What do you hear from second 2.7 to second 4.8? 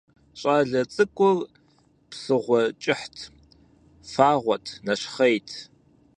кӀыхьт, фагъуэт,